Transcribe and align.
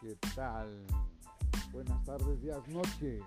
¿qué 0.00 0.16
tal? 0.34 0.86
Buenas 1.72 2.02
tardes, 2.04 2.40
días, 2.40 2.66
noches. 2.68 3.22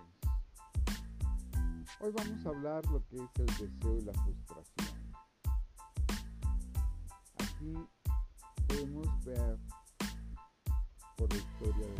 Hoy 1.99 2.11
vamos 2.11 2.46
a 2.46 2.49
hablar 2.49 2.86
lo 2.88 3.05
que 3.07 3.18
es 3.18 3.30
el 3.38 3.45
deseo 3.45 3.98
y 3.99 4.02
la 4.02 4.13
frustración. 4.13 5.13
Aquí 7.38 7.75
podemos 8.67 9.23
ver 9.23 9.59
por 11.16 11.31
la 11.31 11.38
historia 11.38 11.88
de 11.88 11.99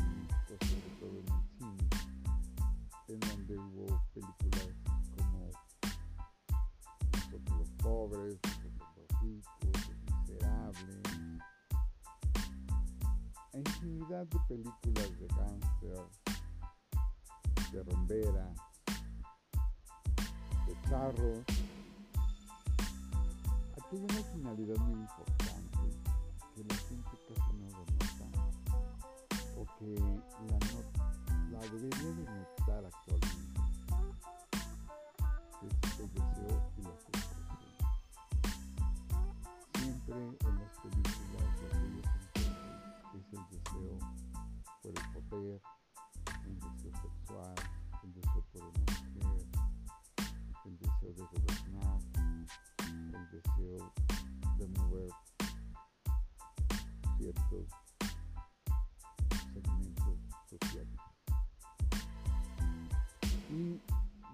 México, 0.50 0.83
de 14.30 14.40
películas 14.48 15.20
de 15.20 15.28
gangster, 15.28 16.02
de 17.72 17.84
rombera, 17.84 18.54
de 20.68 20.74
charros. 20.90 21.40
Aquí 23.78 23.96
hay 23.98 24.04
una 24.04 24.24
finalidad 24.34 24.78
muy 24.78 25.00
importante 25.02 25.80
que 26.56 26.64
la 26.64 26.76
gente 26.76 27.10
casi 27.28 27.54
no 27.54 27.68
lo 27.70 27.86
nota 27.86 28.28
o 29.58 29.66
que 29.80 29.94
la, 30.50 30.58
no- 30.60 31.52
la 31.52 31.60
debería 31.70 32.12
de 32.14 32.24
notar 32.24 32.86
actualmente. 32.86 33.33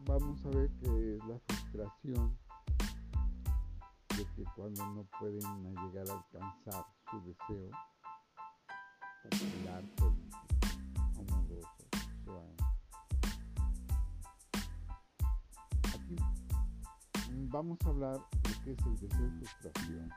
Vamos 0.06 0.46
a 0.46 0.50
ver 0.50 0.70
que 0.80 1.16
es 1.16 1.26
la 1.26 1.40
frustración 1.48 2.38
de 4.18 4.26
que 4.36 4.44
cuando 4.56 4.86
no 4.88 5.04
pueden 5.20 5.76
llegar 5.76 6.10
a 6.10 6.14
alcanzar 6.14 6.86
su 7.10 7.22
deseo 7.22 7.70
popular, 9.24 9.84
político, 9.96 10.38
amoroso, 11.20 11.86
sexual. 11.92 12.56
Aquí 15.94 16.16
vamos 17.50 17.78
a 17.86 17.90
hablar 17.90 18.20
de 18.44 18.54
qué 18.64 18.72
es 18.72 18.86
el 18.86 18.96
deseo 19.00 19.28
y 19.28 19.46
frustración. 19.46 20.10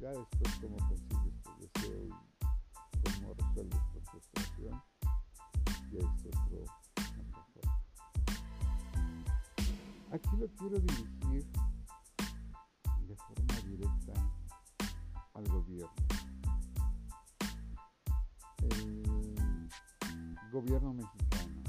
Ya 0.00 0.10
después 0.10 0.54
cómo 0.60 0.76
consigues 0.76 1.42
tu 1.42 1.50
deseo 1.60 2.06
y 2.06 3.10
cómo 3.10 3.34
resuelves 3.34 3.80
tu 3.92 4.00
frustración. 4.10 4.82
Ya 5.90 5.98
es 5.98 6.26
otro, 6.26 6.64
Aquí 10.10 10.36
lo 10.38 10.46
quiero 10.56 10.78
dirigir 10.80 11.46
de 13.06 13.16
forma 13.16 13.54
directa 13.66 14.12
al 15.34 15.48
gobierno. 15.48 15.92
El 18.62 20.50
gobierno 20.50 20.94
mexicano 20.94 21.62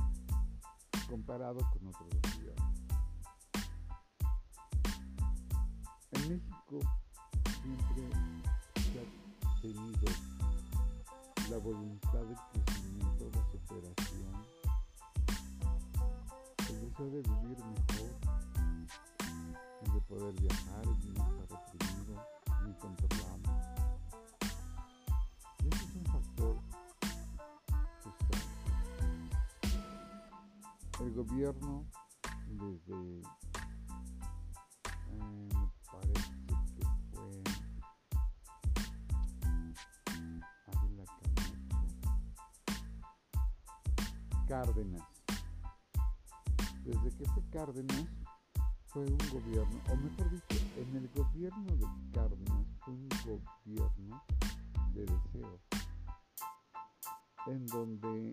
comparado 1.10 1.60
con 1.72 1.88
otros 1.88 2.10
gobiernos. 2.22 2.80
En 6.12 6.30
México 6.30 6.80
siempre 7.62 8.04
se 8.76 9.00
ha 9.00 9.62
tenido 9.62 10.08
la 11.50 11.58
voluntad 11.58 12.22
de 12.22 12.36
crecimiento, 12.54 13.30
la 13.34 13.44
superación, 13.52 14.34
el 16.70 16.76
deseo 16.82 17.10
de 17.10 17.22
vivir 17.22 17.58
mejor, 17.58 17.99
poder 20.20 20.36
viajar 20.42 20.86
no 20.86 20.92
estar 20.92 21.48
reprimido 21.50 22.14
ni 22.66 22.74
controlado. 22.74 23.40
Y 25.64 25.68
ese 25.70 25.86
es 25.86 25.96
un 25.96 26.06
factor. 26.06 26.56
El 31.00 31.14
gobierno 31.14 31.86
desde 32.50 33.22
eh, 33.22 33.24
me 35.54 35.72
parece 35.90 36.36
que 36.76 36.84
fue 37.14 37.44
Ávila 40.76 41.06
Cárdenas 44.48 45.08
desde 46.84 47.10
que 47.16 47.26
fue 47.26 47.44
Cárdenas 47.52 48.29
fue 48.90 49.04
un 49.04 49.18
gobierno 49.32 49.80
o 49.88 49.96
mejor 49.96 50.32
dicho 50.32 50.66
en 50.78 50.96
el 50.96 51.08
gobierno 51.10 51.76
de 51.76 51.86
Cárdenas 52.12 52.66
fue 52.80 52.94
un 52.96 53.10
gobierno 53.24 54.24
de 54.94 55.02
deseo 55.02 55.60
en 57.46 57.66
donde 57.68 58.32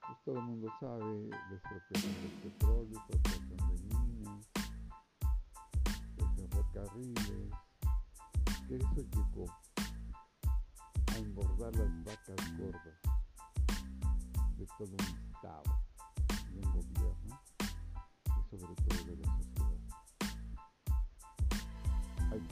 pues, 0.00 0.18
todo 0.24 0.38
el 0.38 0.42
mundo 0.42 0.72
sabe 0.78 1.04
de 1.04 1.56
expropiación 1.56 2.14
del 2.14 2.30
petróleo, 2.42 3.02
expropiación 3.08 3.68
de 3.68 3.96
minas, 3.96 4.48
de 6.16 6.48
ferrocarriles, 6.48 7.50
que 8.68 8.76
eso 8.76 8.94
llegó 8.94 9.46
a 11.12 11.18
engordar 11.18 11.74
las 11.74 12.04
vacas 12.04 12.58
gordas 12.58 13.00
de 14.56 14.66
todo 14.78 14.88
un 14.88 15.34
estado, 15.34 15.79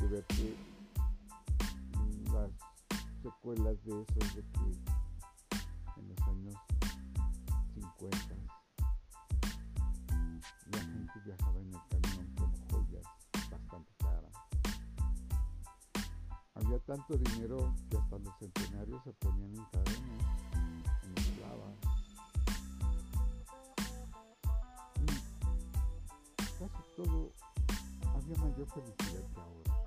Hay 0.08 0.14
que 0.14 0.14
ver 0.14 0.26
que 0.26 0.56
mm, 1.98 2.32
las 2.32 2.50
secuelas 3.22 3.84
de 3.84 3.90
eso 3.90 4.14
es 4.20 4.36
de 4.36 4.42
que 4.42 6.00
en 6.00 6.08
los 6.08 6.28
años 6.28 6.54
50 7.74 8.34
la 10.72 10.78
gente 10.78 11.12
viajaba 11.26 11.60
en 11.60 11.74
el 11.74 11.80
camión 11.90 12.34
con 12.36 12.50
joyas 12.70 13.04
bastante 13.50 13.92
caras. 13.98 14.32
Había 16.54 16.78
tanto 16.86 17.18
dinero 17.18 17.74
que 17.90 17.98
hasta 17.98 18.18
los 18.18 18.38
centenarios 18.38 19.04
se 19.04 19.12
ponían 19.12 19.54
en 19.56 19.64
cadenas, 19.66 20.24
en 21.02 21.18
esclavas. 21.18 21.76
Casi 26.58 26.82
todo 26.96 27.32
había 28.14 28.36
mayor 28.38 28.66
felicidad 28.68 29.28
que 29.34 29.40
ahora. 29.40 29.77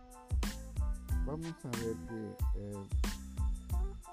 Vamos 1.26 1.54
a 1.64 1.70
ver 1.70 1.96
que 2.08 2.36
eh, 2.56 2.88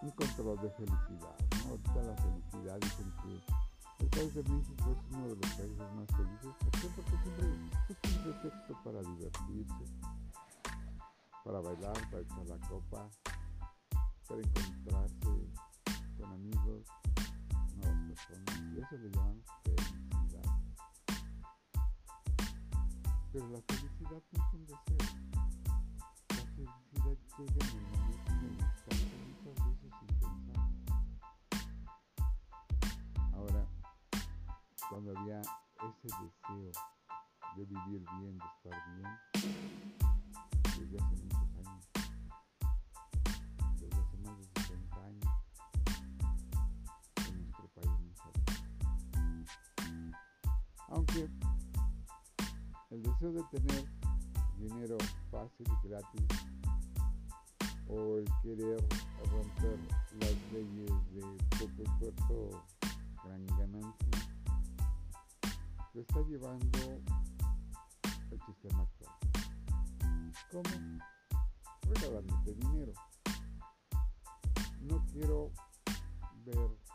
un 0.02 0.10
control 0.10 0.60
de 0.60 0.70
felicidad. 0.70 1.36
¿no? 1.64 1.70
Ahorita 1.70 2.02
la 2.02 2.16
felicidad 2.16 2.78
dicen 2.80 3.12
que 3.22 4.04
el 4.04 4.08
país 4.10 4.34
de 4.34 4.42
México 4.44 4.92
es 4.92 5.16
uno 5.16 5.28
de 5.28 5.36
los 5.36 5.50
países 5.54 5.78
más 5.78 6.06
felices. 6.16 6.54
¿Por 6.60 6.70
qué? 6.70 6.88
Porque 6.94 7.16
siempre 7.22 7.46
es 7.88 8.14
un 8.14 8.22
pretexto 8.22 8.82
para 8.84 9.00
divertirse, 9.02 9.84
para 11.44 11.60
bailar, 11.60 12.10
para 12.10 12.22
echar 12.22 12.46
la 12.46 12.68
copa, 12.68 13.08
para 14.28 14.40
encontrarse 14.40 15.50
con 16.16 16.32
amigos, 16.32 16.86
nuevas 17.76 18.00
personas. 18.06 18.60
Y 18.74 18.80
eso 18.80 18.96
le 18.98 19.10
llaman 19.10 19.42
felicidad. 19.64 20.58
Pero 23.32 23.48
la 23.48 23.62
felicidad 23.62 24.22
no 24.32 24.44
es 24.44 24.54
un 24.54 24.66
deseo. 24.66 25.37
En 27.08 27.16
muchas 29.30 29.56
veces 29.64 29.90
sin 29.98 30.12
pensar. 30.20 30.60
Ahora, 33.32 33.62
cuando 34.90 35.08
había 35.18 35.40
ese 35.40 36.08
deseo 36.08 36.72
de 37.56 37.64
vivir 37.64 38.04
bien, 38.18 38.36
de 38.36 38.44
estar 38.44 38.76
bien, 38.94 39.10
desde 40.78 40.96
hace 40.98 41.16
muchos 41.16 41.50
años, 41.66 41.84
desde 43.80 44.00
hace 44.00 44.16
más 44.18 44.36
de 44.38 44.44
60 44.60 44.96
años, 45.06 45.28
en 47.26 47.34
nuestro 47.42 47.66
país 47.68 47.92
no 48.00 48.12
Aunque 50.88 51.22
el 52.90 53.02
deseo 53.02 53.32
de 53.32 53.42
tener 53.44 53.84
dinero 54.58 54.98
fácil 55.30 55.66
y 55.66 55.88
gratis 55.88 56.57
o 57.88 58.18
el 58.18 58.24
querer 58.42 58.84
romper 59.30 59.78
las 60.20 60.52
leyes 60.52 60.90
de 61.14 61.22
poco 61.58 61.82
esfuerzo, 61.82 62.64
gran 63.24 63.46
ganancia, 63.46 64.28
lo 65.94 66.00
está 66.00 66.20
llevando 66.22 66.78
el 68.30 68.40
sistema 68.46 68.82
actual. 68.82 69.14
¿Cómo? 70.52 70.98
Regalándote 71.82 72.54
dinero. 72.54 72.92
No 74.80 75.04
quiero 75.12 75.50
ver 76.44 76.87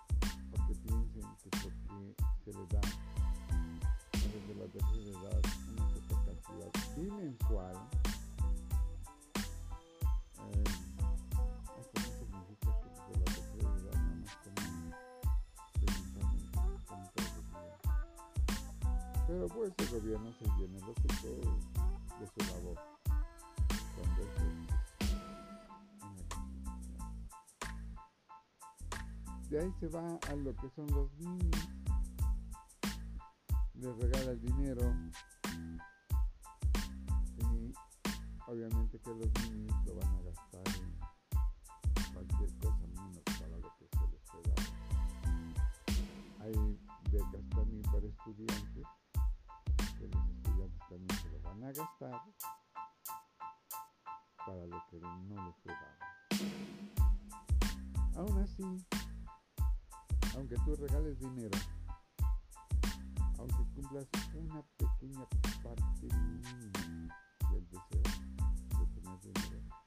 Pero 19.33 19.47
pues 19.47 19.74
el 19.80 20.00
gobierno 20.00 20.31
se 20.33 20.45
llena 20.59 20.77
los 20.85 20.95
de 20.95 21.12
su 22.27 22.39
labor. 22.53 22.77
Cuando 23.95 24.21
de 29.50 29.59
ahí 29.59 29.74
se 29.80 29.88
va 29.88 30.19
a 30.30 30.35
lo 30.35 30.56
que 30.56 30.69
son 30.75 30.85
los 30.91 31.12
niños. 31.18 31.68
Les 33.74 33.97
regala 33.97 34.31
el 34.33 34.39
dinero. 34.39 34.94
Y 37.39 37.74
obviamente 38.45 39.00
que 39.00 39.09
los 39.09 39.50
niños 39.50 39.75
lo 39.88 39.95
van 39.95 40.15
a 40.15 40.21
gastar 40.21 40.62
en 40.75 42.13
cualquier 42.13 42.53
cosa 42.59 42.86
menos 42.88 43.24
para 43.39 43.57
lo 43.57 43.75
que 43.79 43.88
se 43.97 44.07
les 44.12 44.21
pueda. 44.31 44.53
Hay 46.39 46.53
becas 47.09 47.50
también 47.50 47.81
para 47.81 48.06
estudiantes 48.06 48.86
también 50.93 51.19
se 51.21 51.29
lo 51.29 51.41
van 51.41 51.63
a 51.63 51.71
gastar 51.71 52.21
para 54.45 54.65
lo 54.67 54.85
que 54.91 54.99
no 54.99 55.45
les 55.47 55.55
fue. 55.63 55.73
Aún 58.15 58.37
así, 58.43 58.63
aunque 60.35 60.55
tú 60.63 60.75
regales 60.75 61.19
dinero, 61.19 61.57
aunque 63.39 63.65
cumplas 63.73 64.07
una 64.35 64.61
pequeña 64.77 65.25
parte 65.63 66.07
del 66.07 67.67
deseo 67.69 68.03
de 68.77 68.85
tener 68.93 69.19
dinero, 69.21 69.82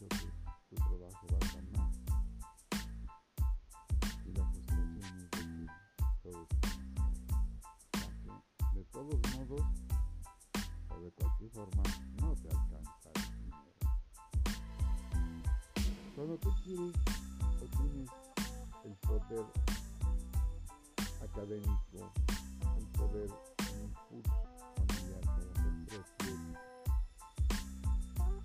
un 0.00 0.08
deseo 0.08 0.32
que 0.68 0.76
tu 0.76 0.82
trabajo 0.98 1.26
valga 1.30 1.60
más. 1.78 1.92
Y 4.26 4.32
la 4.32 4.44
frustración 4.50 5.04
es 5.04 5.30
de 5.30 5.38
que 5.40 5.66
todo 6.22 6.40
es 6.42 6.54
de 8.74 8.84
todos 8.86 9.20
modos 9.36 9.64
o 10.88 11.00
de 11.00 11.10
cualquier 11.12 11.50
forma 11.50 11.82
no 12.20 12.34
te 12.34 12.48
alcanza 12.48 13.10
el 13.14 13.22
dinero. 13.38 13.74
Cuando 16.16 16.38
tú 16.38 16.50
quieres 16.64 16.94
o 17.60 17.64
tienes 17.76 18.10
el 18.84 18.94
poder 18.96 19.46
académico 21.22 22.12
el 22.78 22.86
poder 22.88 23.30
en 23.58 23.84
impulso 23.84 24.30
familiar 24.32 24.53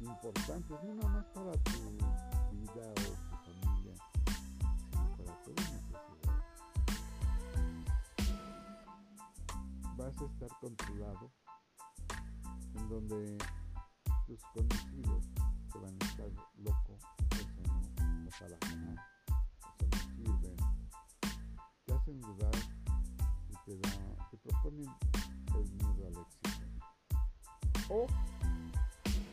importantes, 0.09 0.83
no 0.83 0.95
nada 0.95 1.09
más 1.09 1.25
para 1.27 1.51
tu 1.51 1.71
vida 2.51 2.83
o 2.89 2.93
tu 2.95 3.13
familia, 3.45 3.93
sino 4.91 5.09
para 5.17 5.33
toda 5.43 5.59
una 5.69 5.79
sociedad. 5.87 6.39
Vas 9.97 10.15
a 10.21 10.25
estar 10.25 10.51
controlado 10.59 11.31
en 12.75 12.89
donde 12.89 13.37
tus 14.25 14.41
conocidos 14.53 15.25
te 15.71 15.79
van 15.79 15.95
a 16.01 16.05
estar 16.05 16.29
loco, 16.57 16.97
eso 17.31 17.61
no, 17.67 18.29
para 18.39 18.57
ganar, 18.67 18.97
eso 19.79 19.85
no 19.91 19.97
sirve, 20.15 20.55
te 21.85 21.93
hacen 21.93 22.21
dudar 22.21 22.55
y 23.49 23.53
te, 23.65 23.77
da, 23.77 24.29
te 24.31 24.37
proponen 24.37 24.89
el 25.55 25.71
miedo 25.73 26.07
al 26.07 26.17
éxito. 26.17 26.49
O 27.89 28.07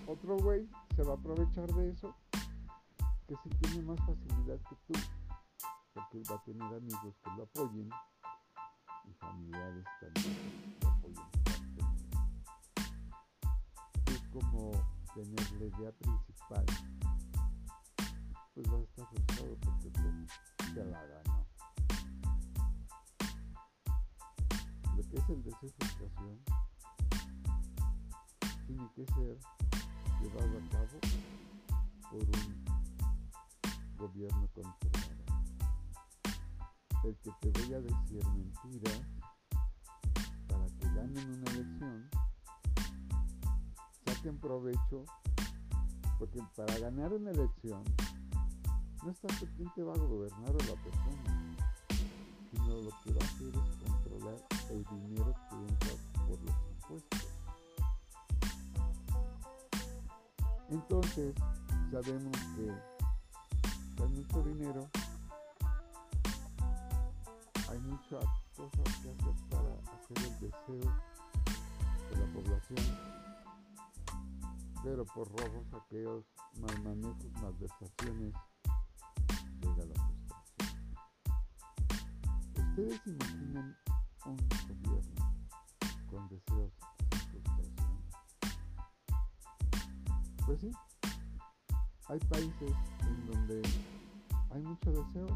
otro 0.06 0.36
güey 0.38 0.68
se 0.94 1.02
va 1.02 1.12
a 1.12 1.16
aprovechar 1.16 1.72
de 1.74 1.90
eso, 1.90 2.14
que 3.26 3.34
si 3.42 3.48
tiene 3.50 3.82
más 3.82 3.98
facilidad 4.00 4.58
que 4.68 4.76
tú, 4.86 5.00
porque 5.94 6.18
él 6.18 6.24
va 6.30 6.36
a 6.36 6.44
tener 6.44 6.74
amigos 6.74 7.14
que 7.22 7.30
lo 7.36 7.42
apoyen 7.42 7.90
y 9.04 9.12
familiares 9.14 9.84
también 10.00 10.78
que 10.78 10.86
lo 10.86 10.90
apoyen. 10.92 11.24
Es 14.06 14.22
como 14.28 14.72
tener 15.14 15.52
la 15.52 15.64
idea 15.64 15.92
principal, 15.92 16.66
pues 18.54 18.72
va 18.72 18.78
a 18.78 18.82
estar 18.82 19.06
frustrado 19.08 19.56
porque 19.60 19.90
tú 19.90 20.72
te 20.74 20.84
la 20.84 21.02
ganó. 21.04 21.46
Lo 24.96 25.02
que 25.02 25.16
es 25.16 25.28
el 25.28 25.42
deseo 25.42 25.60
de 25.62 25.86
frustración 25.86 26.40
tiene 28.66 28.90
que 28.94 29.06
ser 29.06 29.65
llevado 30.20 30.58
a 30.58 30.68
cabo 30.70 30.98
por 32.10 32.22
un 32.22 32.64
gobierno 33.96 34.48
controlado. 34.54 35.06
El 37.04 37.16
que 37.18 37.30
te 37.40 37.50
voy 37.50 37.74
a 37.74 37.80
decir 37.80 38.26
mentiras 38.28 39.00
para 40.48 40.66
que 40.66 40.86
ganen 40.94 41.34
una 41.34 41.50
elección, 41.52 42.10
saquen 44.04 44.38
provecho, 44.38 45.04
porque 46.18 46.40
para 46.56 46.78
ganar 46.78 47.12
una 47.12 47.30
elección 47.30 47.84
no 49.04 49.10
es 49.10 49.20
tanto 49.20 49.46
quién 49.56 49.72
te 49.74 49.82
va 49.82 49.94
a 49.94 49.98
gobernar 49.98 50.50
o 50.50 50.58
la 50.58 50.82
persona, 50.82 51.56
sino 52.50 52.66
lo 52.66 52.90
que 53.04 53.12
va 53.12 53.22
a 53.22 53.28
hacer 53.28 53.54
es 53.54 53.88
controlar 53.88 54.36
el 54.70 54.84
dinero 54.84 55.34
que 55.48 55.56
entra 55.56 55.90
por 56.26 56.40
los 56.42 56.56
impuestos. 56.72 57.35
Entonces, 60.68 61.34
sabemos 61.92 62.36
que 62.56 62.72
hay 64.02 64.08
mucho 64.08 64.42
dinero, 64.42 64.90
hay 67.70 67.78
muchas 67.80 68.24
cosas 68.56 68.96
que 69.00 69.10
hacer 69.10 69.34
para 69.48 69.70
hacer 69.94 70.18
el 70.18 70.40
deseo 70.40 70.90
de 72.10 72.16
la 72.18 72.26
población, 72.32 72.84
pero 74.82 75.04
por 75.04 75.28
robos, 75.28 75.68
saqueos, 75.70 76.24
mal 76.58 76.82
manejos, 76.82 77.32
malversaciones, 77.40 78.34
llega 79.60 79.84
la 79.84 79.94
frustración. 79.94 80.76
¿Ustedes 82.56 83.00
imaginan 83.06 83.76
un 84.26 84.36
gobierno 84.82 85.34
con 86.10 86.28
deseos 86.28 86.72
Pues 90.46 90.60
sí, 90.60 90.70
hay 92.06 92.20
países 92.20 92.72
en 93.00 93.26
donde 93.26 93.62
hay 94.52 94.62
mucho 94.62 94.92
deseo 94.92 95.26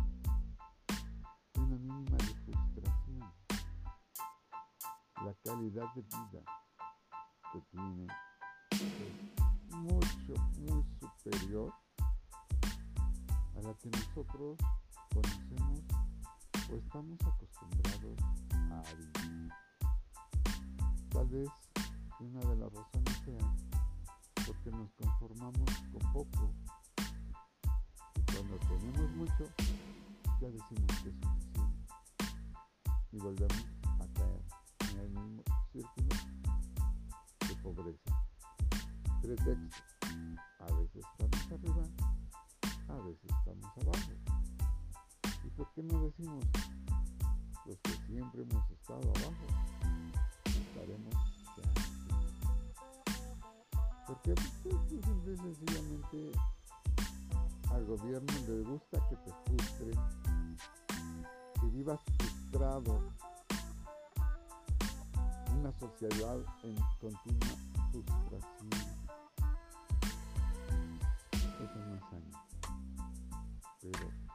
y 1.54 1.58
una 1.58 1.76
mínima 1.78 2.16
de 2.16 2.34
frustración. 2.44 3.32
La 5.24 5.34
calidad 5.44 5.92
de 5.94 6.02
vida 6.02 6.44
que 7.52 7.60
tienen 7.72 8.08
es 8.70 9.74
mucho, 9.74 10.34
muy 10.60 10.84
superior 11.00 11.74
a 13.56 13.62
la 13.62 13.74
que 13.74 13.90
nosotros 13.90 14.58
conocemos 15.12 15.80
o 16.70 16.76
estamos 16.76 17.18
acostumbrados 17.26 18.16
a 18.54 18.82
vivir. 18.94 19.52
Tal 21.10 21.26
vez 21.26 21.48
una 22.20 22.40
de 22.40 22.56
las 22.56 22.72
razones 22.72 22.99
porque 24.62 24.76
nos 24.76 24.92
conformamos 24.92 25.70
con 25.90 26.12
poco. 26.12 26.52
Y 28.16 28.32
cuando 28.32 28.56
tenemos 28.68 29.10
mucho, 29.12 29.44
ya 30.40 30.48
decimos 30.48 31.02
que 31.02 31.08
es 31.08 31.14
suficiente. 31.14 31.60
Y 33.12 33.18
volvemos 33.18 33.66
a 33.84 34.06
caer 34.12 34.44
en 34.90 34.98
el 34.98 35.10
mismo 35.10 35.42
círculo 35.72 36.08
de 37.48 37.54
pobreza. 37.62 38.24
Pretexto. 39.22 39.82
A 40.58 40.72
veces 40.74 41.04
estamos 41.12 41.52
arriba, 41.52 41.84
a 42.88 42.94
veces 42.96 43.24
estamos 43.24 43.78
abajo. 43.78 44.12
Y 45.44 45.50
¿por 45.50 45.72
qué 45.72 45.82
no 45.82 46.04
decimos 46.04 46.44
los 47.64 47.78
que 47.78 47.92
siempre 48.06 48.42
hemos 48.42 48.70
estado 48.70 49.00
abajo? 49.00 49.46
Estaremos. 50.44 51.39
Porque 54.10 54.34
pues, 54.34 54.50
pues, 54.64 55.04
simple 55.04 55.32
y 55.32 55.36
sencillamente 55.36 56.32
al 57.70 57.84
gobierno 57.84 58.32
le 58.48 58.62
gusta 58.62 58.98
que 59.08 59.14
te 59.14 59.30
frustre, 59.44 59.92
que 61.60 61.66
vivas 61.68 62.00
frustrado. 62.18 63.12
Una 65.56 65.72
sociedad 65.78 66.38
en 66.64 66.74
continua 67.00 67.56
frustración. 67.92 68.70
Eso 71.60 71.78
no 71.78 71.94
es. 71.94 72.02
Pero 73.80 74.29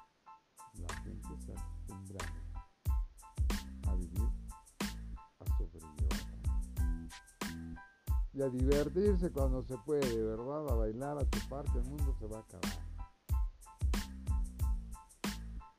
Y 8.35 8.41
a 8.41 8.49
divertirse 8.49 9.31
cuando 9.31 9.63
se 9.63 9.77
puede, 9.77 10.21
¿verdad? 10.21 10.67
A 10.67 10.75
bailar, 10.75 11.17
a 11.17 11.29
chupar, 11.29 11.63
que 11.71 11.77
el 11.77 11.85
mundo 11.85 12.13
se 12.19 12.27
va 12.27 12.39
a 12.39 12.41
acabar. 12.41 12.85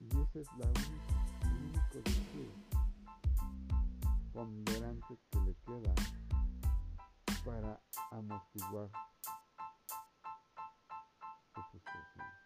Y 0.01 0.07
ese 0.07 0.41
es 0.41 0.49
la 0.57 0.67
única, 0.67 1.15
el 1.93 1.99
único 1.99 2.55
ponderante 4.33 5.19
que 5.31 5.41
le 5.41 5.55
queda 5.67 5.95
para 7.45 7.79
amortiguar. 8.11 8.91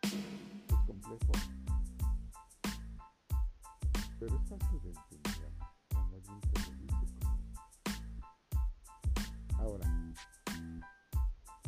Es 0.02 0.86
complejo, 0.86 1.32
pero 4.18 4.36
es 4.36 4.48
fácil 4.48 4.80
de 4.82 4.88
entender 4.88 5.52
cuando 5.92 6.16
alguien 6.16 6.40
te 6.40 6.58
lo 6.58 6.66
dice 6.76 7.06
como 7.20 7.40
Ahora, 9.60 9.99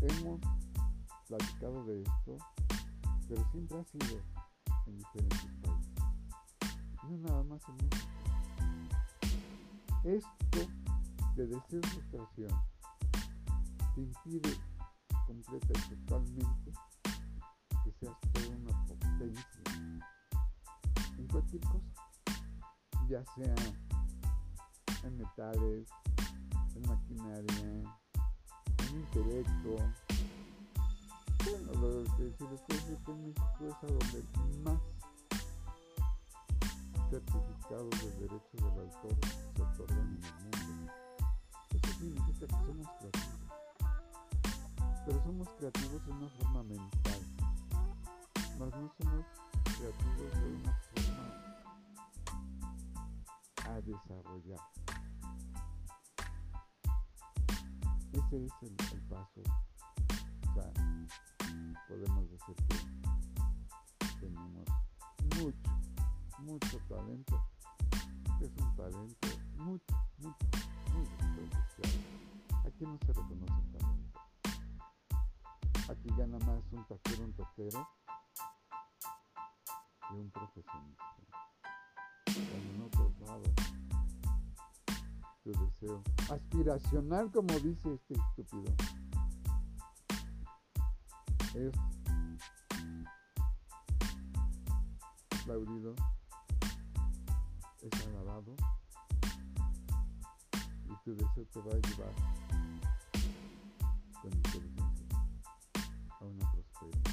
hemos 0.09 0.41
platicado 1.29 1.85
de 1.85 2.03
esto, 2.03 2.37
pero 3.29 3.51
siempre 3.51 3.79
ha 3.79 3.85
sido 3.85 4.21
en 4.87 4.99
diferentes 4.99 5.51
países. 5.63 5.93
No 7.05 7.19
nada 7.19 7.43
más 7.45 7.63
en 7.69 7.77
México. 7.77 8.09
Esto 10.05 10.69
de 11.37 11.47
deseo 11.47 11.81
frustración 11.83 12.51
te 13.95 14.01
impide 14.01 14.57
completa 15.27 15.73
y 15.79 15.95
totalmente 15.95 16.73
que 17.85 17.93
seas 17.93 18.17
toda 18.33 18.49
una 18.49 18.87
potencia 18.87 19.47
en 21.19 21.27
cualquier 21.29 21.63
cosa, 21.63 21.93
ya 23.09 23.25
sea 23.37 23.55
en 25.05 25.17
metales, 25.17 25.89
en 26.75 26.89
maquinaria, 26.89 28.02
intelecto. 28.93 29.77
Bueno, 31.45 31.73
lo 31.81 32.05
que 32.17 32.33
si 32.39 32.45
les 32.45 32.61
puedo 32.61 32.77
decir 32.77 32.99
que 33.05 33.13
México 33.13 33.61
es 33.61 33.75
a 33.75 33.87
donde 33.87 34.19
más 34.63 34.81
certificados 37.11 37.91
de 37.91 38.11
derechos 38.21 38.53
del 38.53 38.79
autor 38.81 39.17
se 39.55 39.63
otorgan 39.63 39.99
en 39.99 40.25
el 40.25 40.67
mundo. 40.67 40.93
Eso 41.75 41.91
significa 41.99 42.47
que 42.47 42.55
somos 42.67 42.89
creativos. 42.99 43.43
Pero 45.05 45.23
somos 45.25 45.49
creativos 45.59 46.07
de 46.07 46.13
una 46.13 46.29
forma 46.29 46.63
mental. 46.63 47.21
Mas 48.59 48.71
no 48.71 48.71
somos 48.71 49.27
creativos 49.65 50.33
de 50.41 50.47
una 50.55 50.73
forma 50.95 51.25
a 53.65 53.81
desarrollar. 53.81 54.82
Ese 58.33 58.47
es 58.47 58.93
el, 58.93 59.03
paso. 59.11 59.43
Podemos 61.87 62.31
decir 62.31 62.57
que 62.67 64.07
tenemos 64.21 64.69
mucho, 65.37 65.71
mucho 66.39 66.79
talento. 66.89 67.47
Es 68.41 68.51
un 68.57 68.75
talento 68.75 69.29
mucho, 69.57 69.95
mucho, 70.17 70.47
muy 70.95 71.05
desperdiciado. 71.05 71.99
Aquí 72.67 72.85
no 72.87 72.99
se 73.05 73.13
reconoce 73.13 73.53
el 73.53 73.73
talento. 73.79 74.21
Aquí 75.91 76.09
gana 76.17 76.39
más 76.39 76.73
un 76.73 76.87
taquero, 76.87 77.25
un 77.25 77.33
totero 77.35 77.89
que 80.09 80.15
un 80.15 80.31
profesionista. 80.31 81.05
En 82.29 82.83
otros 82.83 83.13
lados 83.21 83.62
tu 85.43 85.51
deseo 85.51 86.03
aspiracional, 86.31 87.31
como 87.33 87.53
dice 87.59 87.95
este 87.95 88.15
estúpido, 88.15 88.73
es 91.55 91.73
aplaudido, 95.41 95.95
es 97.81 98.07
alabado 98.07 98.55
y 100.85 101.05
tu 101.05 101.17
deseo 101.17 101.45
te 101.47 101.61
va 101.61 101.73
a 101.73 101.81
llevar 101.81 102.15
con 104.21 104.33
inteligencia 104.33 105.07
a 106.21 106.25
una 106.25 106.53
prosperidad. 106.53 107.13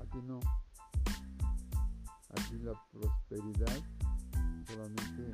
Aquí 0.00 0.18
no. 0.24 0.40
Aquí 2.30 2.58
la 2.58 2.72
prosperidad 2.90 3.82
solamente 4.66 5.32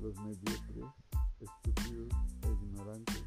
los 0.00 0.16
mediocres, 0.16 0.86
estúpidos 1.40 2.08
e 2.42 2.48
ignorantes 2.48 3.22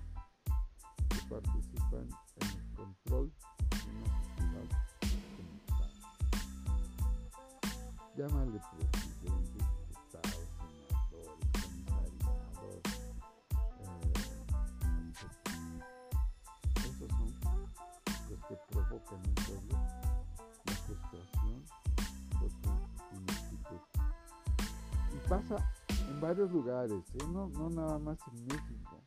que 1.08 1.20
participan 1.30 2.10
en 2.42 2.48
el 2.50 2.66
control 2.76 3.32
de 3.70 3.92
una 3.94 4.08
sociedad 4.24 4.68
como 5.38 5.56
tal. 5.78 5.94
Llámale 8.18 8.60
presidentes, 8.72 9.66
diputados, 9.88 10.48
senadores, 10.90 11.42
comisariados, 11.62 12.82
eh, 13.80 14.18
esos 16.76 17.10
son 17.10 17.32
los 18.30 18.40
que 18.48 18.56
provocan 18.72 19.20
un 19.20 19.36
pueblo 19.36 19.78
la 20.66 20.74
frustración 20.74 21.58
por 22.40 22.50
su. 22.50 22.74
Y 25.14 25.18
pasa 25.30 25.73
varios 26.24 26.50
lugares, 26.52 27.04
¿eh? 27.16 27.28
no, 27.34 27.50
no 27.50 27.70
nada 27.70 28.00
más 28.00 28.18
en 28.32 28.46
México, 28.46 29.04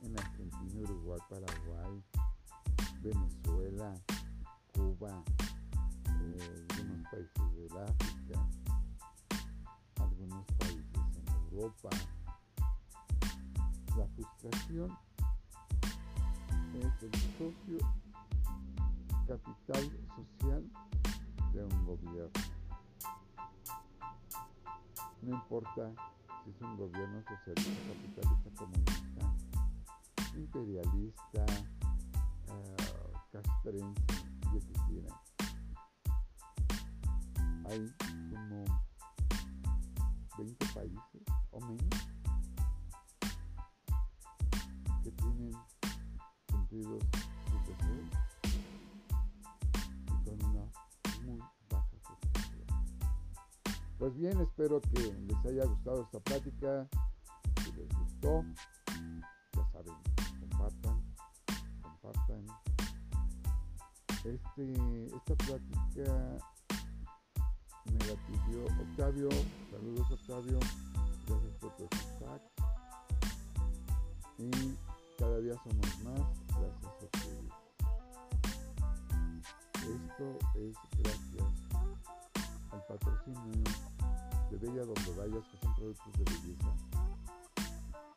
en 0.00 0.12
Argentina, 0.20 0.82
Uruguay, 0.82 1.18
Paraguay, 1.30 2.04
Venezuela, 3.00 3.94
Cuba, 4.74 5.24
eh, 6.20 6.66
algunos 6.68 7.08
países 7.10 7.54
del 7.54 7.78
África, 7.78 8.48
algunos 10.00 10.46
países 10.58 11.16
en 11.16 11.28
Europa. 11.50 11.88
La 13.96 14.06
frustración 14.14 14.98
es 16.74 17.02
el 17.02 17.14
socio 17.38 17.78
capital 19.26 19.90
social 20.14 20.70
de 21.54 21.64
un 21.64 21.86
gobierno. 21.86 22.30
No 25.22 25.30
importa 25.30 25.90
es 26.46 26.60
un 26.60 26.76
gobierno 26.76 27.22
socialista, 27.22 27.92
capitalista, 27.92 28.50
comunista, 28.56 29.34
imperialista, 30.34 31.44
uh, 32.48 33.32
castrense 33.32 34.02
y 34.52 34.72
quieran. 34.88 35.18
Hay 37.66 37.92
como 38.30 38.64
20 40.38 40.66
países 40.74 41.22
o 41.50 41.60
menos 41.60 41.88
que 45.04 45.10
tienen 45.12 45.52
cumplidos 46.50 47.04
Pues 54.00 54.16
bien, 54.16 54.40
espero 54.40 54.80
que 54.80 55.14
les 55.28 55.44
haya 55.44 55.66
gustado 55.66 56.04
esta 56.04 56.20
plática. 56.20 56.88
Si 57.62 57.70
les 57.72 57.86
gustó, 57.98 58.42
ya 59.52 59.62
saben, 59.72 59.94
compartan, 60.40 61.14
compartan. 61.82 62.46
Este, 64.24 65.04
esta 65.04 65.34
plática 65.34 66.38
me 67.84 67.98
la 68.06 68.16
pidió 68.26 68.64
Octavio. 68.88 69.28
Saludos 69.70 70.10
Octavio. 70.12 70.58
Gracias 71.26 71.54
por 71.60 71.76
tu 71.76 71.86
feedback. 71.94 72.42
Y 74.38 74.78
cada 75.18 75.40
día 75.40 75.54
somos 75.62 76.04
más. 76.04 76.22
Gracias 76.48 76.94
a. 76.94 77.50
Esto 79.76 80.38
es 80.54 80.74
gracias 81.02 81.39
patrocinio 82.90 83.62
de 84.50 84.56
Bella 84.56 84.84
Donde 84.84 85.12
Vayas, 85.16 85.46
que 85.46 85.56
son 85.58 85.72
productos 85.76 86.12
de 86.12 86.24
belleza. 86.24 86.74